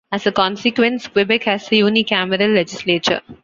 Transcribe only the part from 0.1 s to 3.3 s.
As a consequence, Quebec has a unicameral legislature.